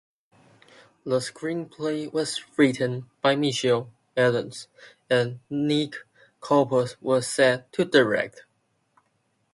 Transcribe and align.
The 1.03 1.19
screenplay 1.19 2.11
was 2.11 2.43
written 2.57 3.11
by 3.21 3.35
Michael 3.35 3.91
Elias, 4.17 4.67
and 5.11 5.41
Nick 5.47 5.93
Copus 6.39 6.99
was 6.99 7.27
set 7.27 7.71
to 7.73 7.85
direct. 7.85 8.43